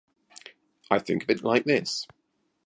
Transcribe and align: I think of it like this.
I 0.89 0.97
think 0.97 1.21
of 1.21 1.29
it 1.29 1.43
like 1.43 1.63
this. 1.65 2.07